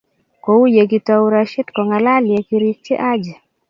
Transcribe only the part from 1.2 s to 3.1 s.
Rashid kongalal kiyerikchi